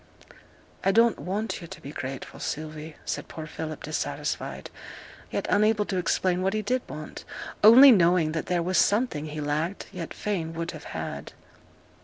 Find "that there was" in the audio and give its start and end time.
8.31-8.79